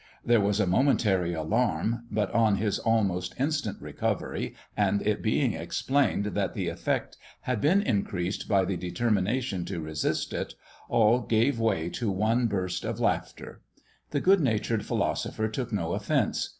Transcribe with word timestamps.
There 0.25 0.41
was 0.41 0.59
a 0.59 0.65
momentary 0.65 1.31
alarm; 1.35 2.05
but, 2.09 2.31
on 2.33 2.55
his 2.55 2.79
almost 2.79 3.39
instant 3.39 3.79
recovery, 3.79 4.55
and 4.75 5.03
it 5.05 5.21
being 5.21 5.53
explained 5.53 6.25
that 6.33 6.55
the 6.55 6.69
effect 6.69 7.17
had 7.41 7.61
been 7.61 7.83
increased 7.83 8.47
by 8.49 8.65
the 8.65 8.77
determination 8.77 9.63
to 9.65 9.79
resist 9.79 10.33
it, 10.33 10.55
all 10.89 11.19
gave 11.21 11.59
way 11.59 11.87
to 11.89 12.09
one 12.09 12.47
burst 12.47 12.83
of 12.83 12.99
laughter. 12.99 13.61
The 14.09 14.21
good 14.21 14.39
natured 14.39 14.85
philosopher 14.87 15.47
took 15.47 15.71
no 15.71 15.93
offence. 15.93 16.49